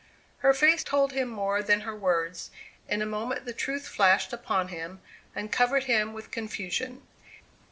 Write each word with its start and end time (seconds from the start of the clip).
Her 0.39 0.51
face 0.51 0.83
told 0.83 1.11
him 1.11 1.29
more 1.29 1.61
than 1.61 1.81
her 1.81 1.95
words. 1.95 2.49
In 2.89 3.03
a 3.03 3.05
moment 3.05 3.45
the 3.45 3.53
truth 3.53 3.87
flashed 3.87 4.33
upon 4.33 4.69
him, 4.69 4.99
and 5.35 5.51
covered 5.51 5.83
him 5.83 6.11
with 6.11 6.31
confusion. 6.31 7.03